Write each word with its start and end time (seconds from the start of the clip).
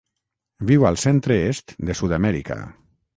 Viu 0.69 0.85
al 0.89 0.95
centre-est 1.01 1.73
de 1.91 1.97
Sud-amèrica. 2.01 2.59